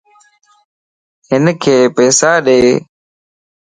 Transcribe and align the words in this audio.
ھنک 1.29 1.61
پيسا 1.95 2.31
ڏي 2.45 2.59